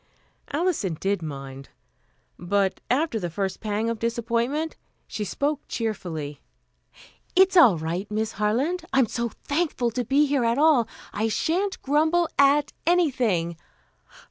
[0.51, 1.69] Alison did mind;
[2.39, 6.41] but after the first pang of disappointment, she spoke cheerfully.
[7.35, 8.83] "It's all right, Miss Harland.
[8.93, 13.57] I'm so thankful to be here at all, I shan't grumble at anything.